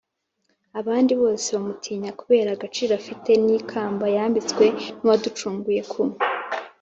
[0.79, 4.65] abandi bose bamutinya, kubera agaciro afite n’ikamba yambitswe
[5.01, 6.01] n’uwaducunguye ku